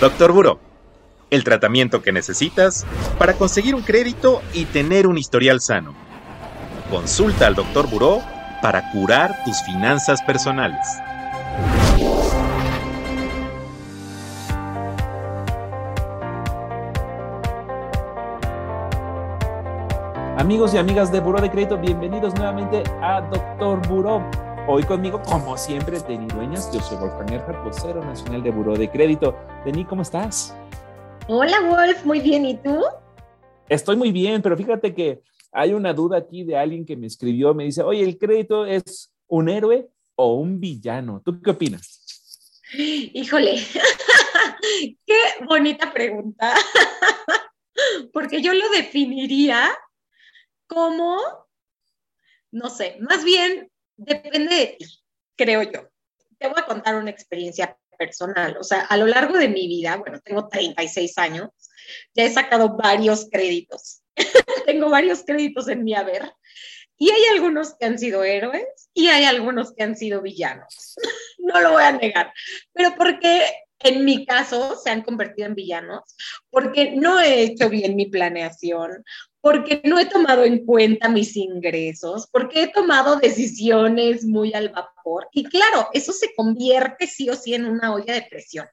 [0.00, 0.60] Doctor Buró,
[1.28, 2.86] el tratamiento que necesitas
[3.18, 5.92] para conseguir un crédito y tener un historial sano.
[6.88, 8.20] Consulta al Doctor Buró
[8.62, 10.86] para curar tus finanzas personales.
[20.36, 24.22] Amigos y amigas de Buró de Crédito, bienvenidos nuevamente a Doctor Buró.
[24.70, 26.70] Hoy conmigo, como siempre, Denis Dueñas.
[26.74, 29.34] Yo soy Wolfgang Erhard, vocero nacional de Buró de Crédito.
[29.64, 30.54] Denis, ¿cómo estás?
[31.26, 32.04] Hola, Wolf.
[32.04, 32.44] Muy bien.
[32.44, 32.84] ¿Y tú?
[33.70, 37.54] Estoy muy bien, pero fíjate que hay una duda aquí de alguien que me escribió.
[37.54, 41.22] Me dice, oye, ¿el crédito es un héroe o un villano?
[41.24, 42.60] ¿Tú qué opinas?
[42.74, 43.54] Híjole,
[45.06, 46.54] qué bonita pregunta.
[48.12, 49.70] Porque yo lo definiría
[50.66, 51.16] como,
[52.50, 54.86] no sé, más bien depende de ti,
[55.36, 55.90] creo yo.
[56.38, 58.56] Te voy a contar una experiencia personal.
[58.58, 61.50] O sea, a lo largo de mi vida, bueno, tengo 36 años,
[62.14, 64.02] ya he sacado varios créditos.
[64.66, 66.32] tengo varios créditos en mi haber.
[66.96, 70.96] Y hay algunos que han sido héroes y hay algunos que han sido villanos.
[71.38, 72.32] no lo voy a negar.
[72.72, 73.42] Pero porque
[73.80, 76.02] en mi caso se han convertido en villanos,
[76.50, 79.04] porque no he hecho bien mi planeación,
[79.40, 85.28] porque no he tomado en cuenta mis ingresos, porque he tomado decisiones muy al vapor.
[85.32, 88.66] Y claro, eso se convierte sí o sí en una olla de presión.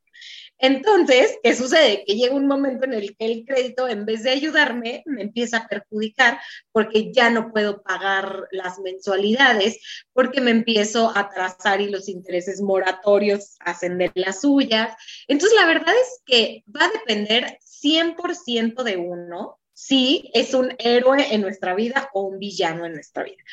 [0.58, 2.06] Entonces, ¿qué sucede?
[2.06, 5.58] Que llega un momento en el que el crédito, en vez de ayudarme, me empieza
[5.58, 6.40] a perjudicar
[6.72, 9.80] porque ya no puedo pagar las mensualidades,
[10.14, 14.96] porque me empiezo a atrasar y los intereses moratorios hacen de las suyas.
[15.28, 21.34] Entonces, la verdad es que va a depender 100% de uno si es un héroe
[21.36, 23.44] en nuestra vida o un villano en nuestra vida.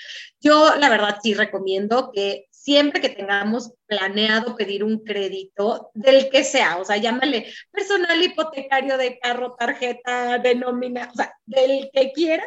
[0.41, 6.45] Yo, la verdad, sí recomiendo que siempre que tengamos planeado pedir un crédito, del que
[6.45, 12.13] sea, o sea, llámale personal hipotecario de carro, tarjeta de nómina, o sea, del que
[12.13, 12.47] quieras,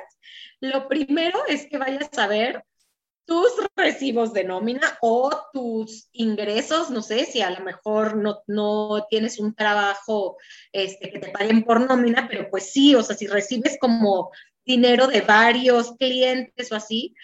[0.61, 2.63] lo primero es que vayas a ver
[3.25, 9.05] tus recibos de nómina o tus ingresos, no sé, si a lo mejor no, no
[9.09, 10.37] tienes un trabajo
[10.71, 14.31] este, que te paguen por nómina, pero pues sí, o sea, si recibes como
[14.63, 17.15] dinero de varios clientes o así,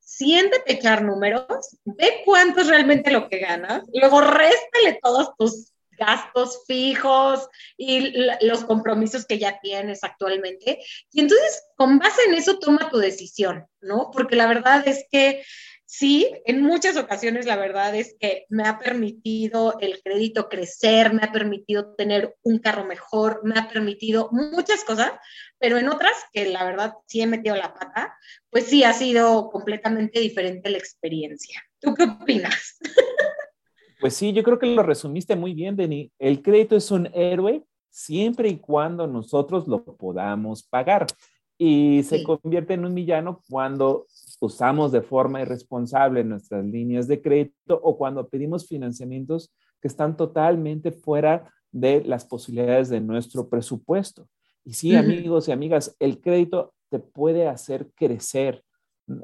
[0.00, 5.69] siéntate echar números, ve cuánto es realmente lo que ganas, luego réstale todos tus
[6.00, 10.78] gastos fijos y los compromisos que ya tienes actualmente.
[11.12, 14.10] Y entonces, con base en eso, toma tu decisión, ¿no?
[14.10, 15.44] Porque la verdad es que
[15.90, 21.22] sí, en muchas ocasiones la verdad es que me ha permitido el crédito crecer, me
[21.24, 25.12] ha permitido tener un carro mejor, me ha permitido muchas cosas,
[25.58, 28.16] pero en otras que la verdad sí he metido la pata,
[28.50, 31.60] pues sí ha sido completamente diferente la experiencia.
[31.80, 32.78] ¿Tú qué opinas?
[34.00, 36.10] Pues sí, yo creo que lo resumiste muy bien, Denny.
[36.18, 41.06] El crédito es un héroe siempre y cuando nosotros lo podamos pagar.
[41.58, 44.06] Y se convierte en un villano cuando
[44.40, 49.52] usamos de forma irresponsable nuestras líneas de crédito o cuando pedimos financiamientos
[49.82, 54.26] que están totalmente fuera de las posibilidades de nuestro presupuesto.
[54.64, 58.64] Y sí, amigos y amigas, el crédito te puede hacer crecer.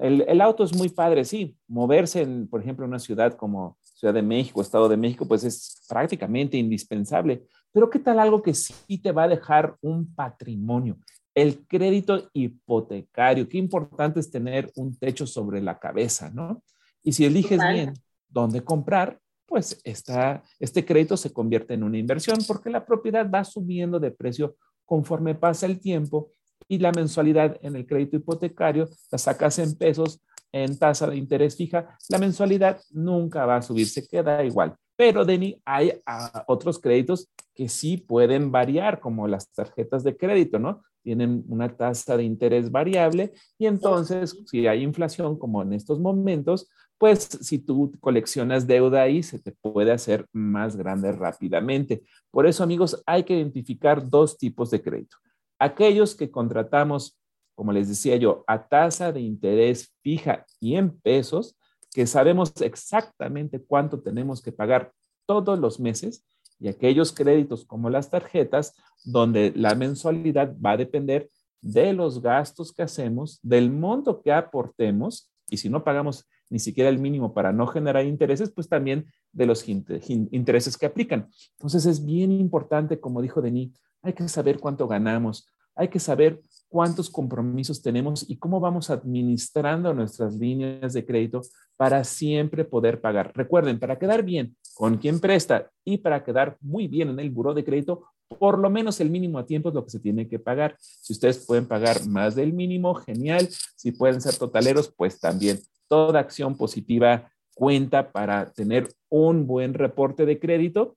[0.00, 1.56] El, el, auto es muy padre, sí.
[1.68, 5.42] Moverse, en, por ejemplo, en una ciudad como Ciudad de México, Estado de México, pues
[5.42, 7.46] es prácticamente indispensable.
[7.72, 10.98] Pero ¿qué tal algo que sí te va a dejar un patrimonio?
[11.34, 13.48] El crédito hipotecario.
[13.48, 16.62] Qué importante es tener un techo sobre la cabeza, ¿no?
[17.02, 17.94] Y si eliges bien
[18.28, 23.44] dónde comprar, pues está, este crédito se convierte en una inversión porque la propiedad va
[23.44, 26.32] subiendo de precio conforme pasa el tiempo
[26.68, 30.20] y la mensualidad en el crédito hipotecario la sacas en pesos
[30.64, 34.74] en tasa de interés fija, la mensualidad nunca va a subir, se queda igual.
[34.96, 40.58] Pero, Denny, hay ah, otros créditos que sí pueden variar, como las tarjetas de crédito,
[40.58, 40.82] ¿no?
[41.02, 46.68] Tienen una tasa de interés variable y entonces, si hay inflación, como en estos momentos,
[46.98, 52.02] pues si tú coleccionas deuda ahí, se te puede hacer más grande rápidamente.
[52.30, 55.16] Por eso, amigos, hay que identificar dos tipos de crédito.
[55.58, 57.18] Aquellos que contratamos
[57.56, 61.56] como les decía yo, a tasa de interés fija y en pesos,
[61.92, 64.92] que sabemos exactamente cuánto tenemos que pagar
[65.26, 66.24] todos los meses,
[66.58, 68.74] y aquellos créditos como las tarjetas,
[69.04, 71.28] donde la mensualidad va a depender
[71.60, 76.88] de los gastos que hacemos, del monto que aportemos, y si no pagamos ni siquiera
[76.88, 81.28] el mínimo para no generar intereses, pues también de los intereses que aplican.
[81.58, 83.72] Entonces es bien importante, como dijo Denis,
[84.02, 89.94] hay que saber cuánto ganamos, hay que saber cuántos compromisos tenemos y cómo vamos administrando
[89.94, 91.42] nuestras líneas de crédito
[91.76, 93.32] para siempre poder pagar.
[93.34, 97.54] Recuerden, para quedar bien con quien presta y para quedar muy bien en el buró
[97.54, 98.04] de crédito,
[98.38, 100.76] por lo menos el mínimo a tiempo es lo que se tiene que pagar.
[100.78, 103.48] Si ustedes pueden pagar más del mínimo, genial.
[103.76, 105.60] Si pueden ser totaleros, pues también.
[105.88, 110.96] Toda acción positiva cuenta para tener un buen reporte de crédito,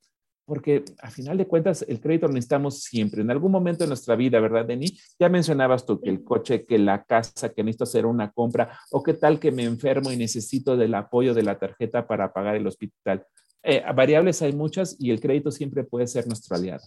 [0.49, 4.17] porque a final de cuentas el crédito lo necesitamos siempre, en algún momento de nuestra
[4.17, 5.15] vida, ¿verdad, Denis?
[5.17, 9.01] Ya mencionabas tú que el coche, que la casa, que necesito hacer una compra, o
[9.01, 12.67] qué tal que me enfermo y necesito del apoyo de la tarjeta para pagar el
[12.67, 13.25] hospital.
[13.63, 16.83] Eh, variables hay muchas y el crédito siempre puede ser nuestro aliado.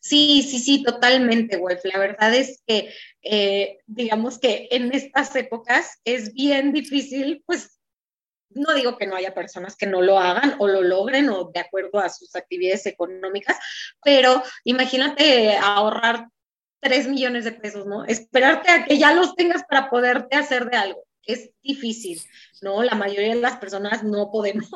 [0.00, 1.84] Sí, sí, sí, totalmente, Wolf.
[1.84, 2.88] La verdad es que,
[3.22, 7.78] eh, digamos que en estas épocas es bien difícil, pues,
[8.54, 11.60] no digo que no haya personas que no lo hagan o lo logren o de
[11.60, 13.58] acuerdo a sus actividades económicas,
[14.02, 16.28] pero imagínate ahorrar
[16.80, 18.04] tres millones de pesos, ¿no?
[18.04, 21.04] Esperarte a que ya los tengas para poderte hacer de algo.
[21.24, 22.20] Es difícil,
[22.60, 22.82] ¿no?
[22.82, 24.68] La mayoría de las personas no podemos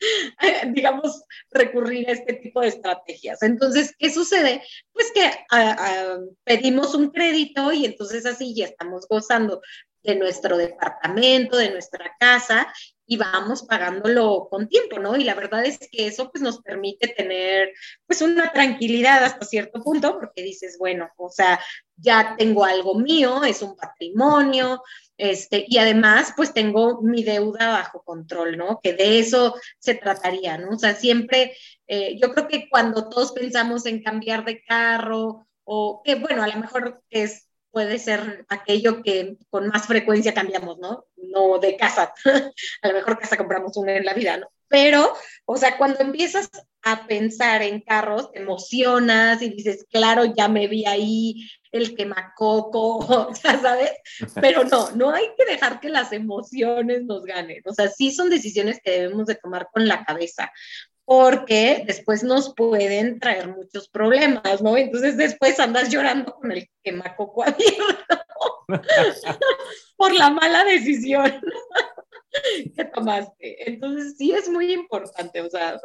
[0.72, 3.42] digamos, recurrir a este tipo de estrategias.
[3.42, 4.62] Entonces, ¿qué sucede?
[4.92, 9.60] Pues que ah, ah, pedimos un crédito y entonces así ya estamos gozando
[10.02, 12.72] de nuestro departamento, de nuestra casa
[13.06, 15.16] y vamos pagándolo con tiempo, ¿no?
[15.16, 17.72] Y la verdad es que eso pues nos permite tener
[18.06, 21.58] pues una tranquilidad hasta cierto punto porque dices, bueno, o sea,
[21.96, 24.82] ya tengo algo mío, es un patrimonio,
[25.18, 28.78] este, y además, pues tengo mi deuda bajo control, ¿no?
[28.80, 30.76] Que de eso se trataría, ¿no?
[30.76, 31.56] O sea, siempre,
[31.88, 36.48] eh, yo creo que cuando todos pensamos en cambiar de carro, o que bueno, a
[36.48, 37.47] lo mejor es,
[37.78, 41.04] puede ser aquello que con más frecuencia cambiamos, ¿no?
[41.16, 42.12] No de casa,
[42.82, 44.48] a lo mejor casa compramos una en la vida, ¿no?
[44.66, 45.14] Pero,
[45.44, 46.50] o sea, cuando empiezas
[46.82, 53.32] a pensar en carros, te emocionas y dices, claro, ya me vi ahí, el quemacoco,
[53.40, 53.92] sea, ¿sabes?
[54.34, 57.62] Pero no, no hay que dejar que las emociones nos ganen.
[57.64, 60.50] O sea, sí son decisiones que debemos de tomar con la cabeza,
[61.08, 64.76] porque después nos pueden traer muchos problemas, ¿no?
[64.76, 68.66] Entonces después andas llorando con el quemacoco abierto
[69.96, 71.40] por la mala decisión
[72.76, 73.70] que tomaste.
[73.70, 75.80] Entonces sí es muy importante, o sea.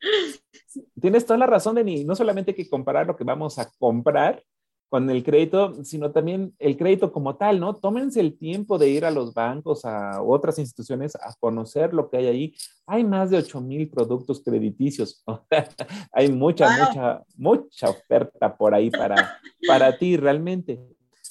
[1.00, 2.04] Tienes toda la razón, Denis.
[2.04, 4.42] No solamente hay que comparar lo que vamos a comprar,
[4.88, 7.74] con el crédito, sino también el crédito como tal, ¿no?
[7.74, 12.18] Tómense el tiempo de ir a los bancos, a otras instituciones, a conocer lo que
[12.18, 12.54] hay ahí.
[12.86, 15.24] Hay más de 8 mil productos crediticios.
[16.12, 20.80] hay mucha, mucha, mucha oferta por ahí para, para ti realmente.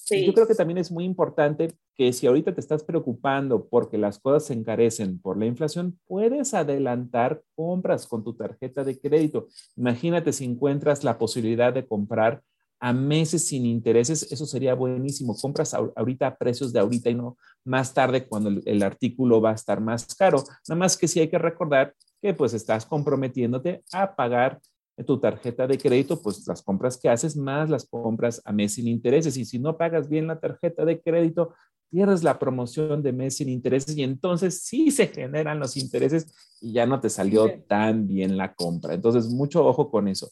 [0.09, 4.19] Yo creo que también es muy importante que si ahorita te estás preocupando porque las
[4.19, 9.47] cosas se encarecen por la inflación, puedes adelantar compras con tu tarjeta de crédito.
[9.75, 12.43] Imagínate si encuentras la posibilidad de comprar
[12.79, 15.35] a meses sin intereses, eso sería buenísimo.
[15.35, 19.55] Compras ahorita a precios de ahorita y no más tarde cuando el, artículo va a
[19.55, 20.43] estar más caro.
[20.67, 24.59] Nada más que sí hay que recordar que pues estás comprometiéndote a pagar
[25.05, 28.87] tu tarjeta de crédito, pues las compras que haces más las compras a mes sin
[28.87, 29.35] intereses.
[29.35, 31.53] Y si no pagas bien la tarjeta de crédito,
[31.89, 36.73] pierdes la promoción de mes sin intereses y entonces sí se generan los intereses y
[36.73, 38.93] ya no te salió tan bien la compra.
[38.93, 40.29] Entonces, mucho ojo con eso.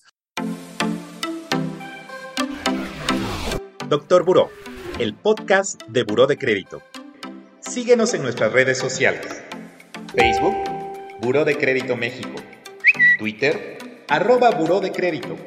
[3.94, 4.50] Doctor Buró,
[4.98, 6.82] el podcast de Buró de Crédito.
[7.60, 9.44] Síguenos en nuestras redes sociales.
[10.16, 10.56] Facebook,
[11.22, 12.42] Buró de Crédito México.
[13.20, 15.38] Twitter, arroba Buró de Crédito.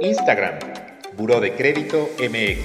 [0.00, 0.60] Instagram,
[1.16, 2.60] Buró de Crédito MX.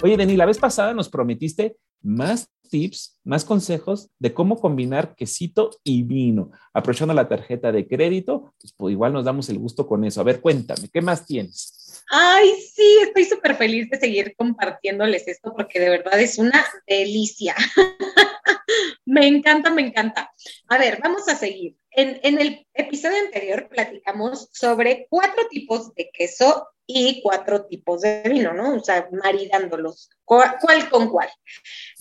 [0.00, 5.70] Oye, Deni, la vez pasada nos prometiste más tips, más consejos de cómo combinar quesito
[5.84, 6.50] y vino.
[6.72, 10.20] Aprovechando la tarjeta de crédito, pues, pues, igual nos damos el gusto con eso.
[10.20, 12.04] A ver, cuéntame, ¿qué más tienes?
[12.10, 17.54] Ay, sí, estoy súper feliz de seguir compartiéndoles esto porque de verdad es una delicia.
[19.04, 20.32] me encanta, me encanta.
[20.68, 21.76] A ver, vamos a seguir.
[21.90, 28.22] En, en, el episodio anterior platicamos sobre cuatro tipos de queso y cuatro tipos de
[28.28, 28.74] vino, ¿no?
[28.74, 30.58] O sea, maridándolos, cuál,
[30.90, 31.28] con cuál.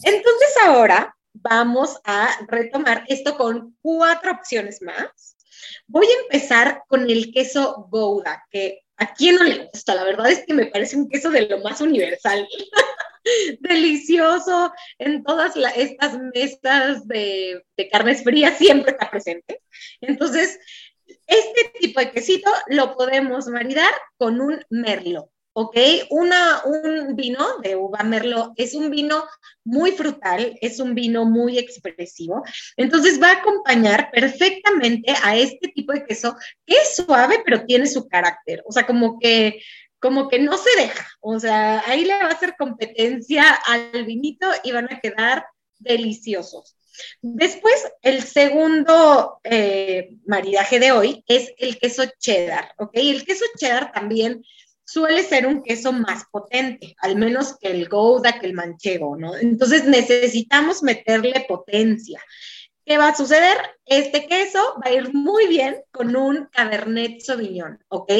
[0.03, 5.37] Entonces ahora vamos a retomar esto con cuatro opciones más.
[5.87, 10.29] Voy a empezar con el queso Gouda, que a quién no le gusta, la verdad
[10.29, 12.47] es que me parece un queso de lo más universal.
[13.59, 19.61] Delicioso, en todas estas mesas de, de carnes frías siempre está presente.
[20.01, 20.59] Entonces,
[21.27, 25.75] este tipo de quesito lo podemos maridar con un merlo, ¿ok?
[26.09, 29.25] Una, un vino de uva merlo es un vino
[29.63, 32.43] muy frutal, es un vino muy expresivo,
[32.77, 36.35] entonces va a acompañar perfectamente a este tipo de queso
[36.65, 39.61] que es suave pero tiene su carácter, o sea, como que
[39.99, 44.47] como que no se deja, o sea, ahí le va a hacer competencia al vinito
[44.63, 45.45] y van a quedar
[45.77, 46.78] deliciosos.
[47.21, 52.91] Después, el segundo eh, maridaje de hoy es el queso cheddar, ¿ok?
[52.93, 54.43] El queso cheddar también
[54.89, 59.35] suele ser un queso más potente, al menos que el Gouda, que el manchego, ¿no?
[59.35, 62.19] Entonces necesitamos meterle potencia.
[62.89, 63.55] ¿Qué va a suceder?
[63.85, 68.11] Este queso va a ir muy bien con un Cabernet Sauvignon, ¿ok?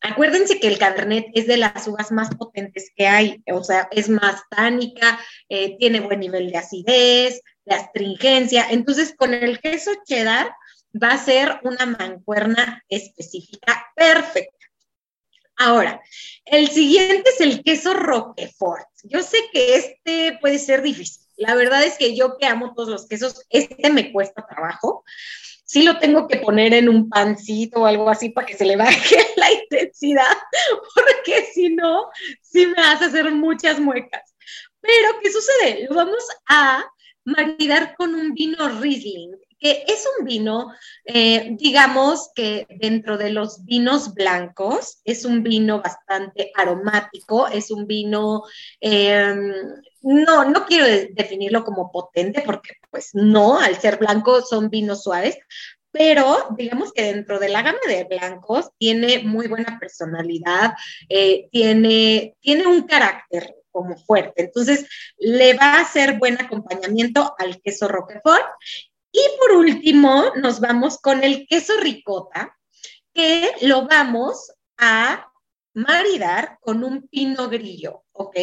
[0.00, 4.08] Acuérdense que el Cabernet es de las uvas más potentes que hay, o sea, es
[4.08, 8.66] más tánica, eh, tiene buen nivel de acidez, de astringencia.
[8.70, 10.54] Entonces, con el queso cheddar
[11.02, 14.56] va a ser una mancuerna específica perfecta.
[15.58, 16.00] Ahora,
[16.44, 18.86] el siguiente es el queso Roquefort.
[19.04, 21.22] Yo sé que este puede ser difícil.
[21.36, 25.04] La verdad es que yo que amo todos los quesos, este me cuesta trabajo.
[25.64, 28.76] Sí lo tengo que poner en un pancito o algo así para que se le
[28.76, 30.36] baje la intensidad,
[30.94, 32.08] porque si no,
[32.40, 34.34] sí me hace hacer muchas muecas.
[34.80, 35.86] Pero, ¿qué sucede?
[35.88, 36.84] Lo vamos a
[37.26, 40.72] maridar con un vino Riesling que es un vino,
[41.04, 47.86] eh, digamos que dentro de los vinos blancos, es un vino bastante aromático, es un
[47.86, 48.42] vino,
[48.80, 49.52] em,
[50.02, 55.38] no, no quiero definirlo como potente, porque pues no, al ser blanco son vinos suaves,
[55.90, 60.74] pero digamos que dentro de la gama de blancos tiene muy buena personalidad,
[61.08, 64.44] eh, tiene, tiene un carácter como fuerte.
[64.44, 68.46] Entonces, le va a hacer buen acompañamiento al queso Roquefort
[69.12, 72.56] y por último, nos vamos con el queso ricota,
[73.12, 75.30] que lo vamos a
[75.74, 78.36] maridar con un pino grillo, ¿ok?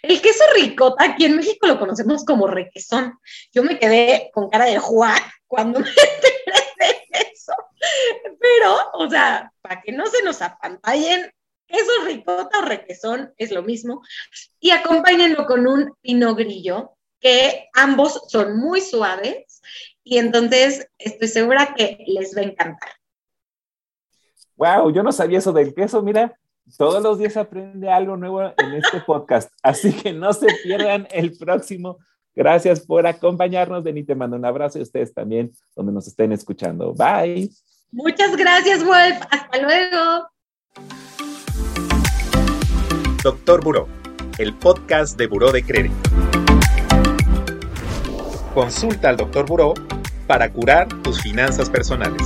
[0.00, 3.18] El queso ricota, aquí en México lo conocemos como requesón.
[3.52, 7.52] Yo me quedé con cara de Juan cuando me enteré de eso.
[8.40, 11.30] Pero, o sea, para que no se nos apantallen,
[11.70, 14.02] queso ricota o requesón es lo mismo.
[14.58, 19.60] Y acompáñenlo con un pino grillo, que ambos son muy suaves
[20.02, 22.90] y entonces estoy segura que les va a encantar.
[24.56, 26.38] Wow, yo no sabía eso del queso, mira,
[26.76, 31.36] todos los días aprende algo nuevo en este podcast, así que no se pierdan el
[31.36, 31.98] próximo.
[32.34, 36.94] Gracias por acompañarnos, Denis, te mando un abrazo y ustedes también, donde nos estén escuchando.
[36.94, 37.50] Bye.
[37.90, 39.20] Muchas gracias, Wolf.
[39.30, 41.09] Hasta luego.
[43.22, 43.86] Doctor Buró,
[44.38, 45.94] el podcast de Buró de Crédito.
[48.54, 49.44] Consulta al Dr.
[49.44, 49.74] Buró
[50.26, 52.22] para curar tus finanzas personales.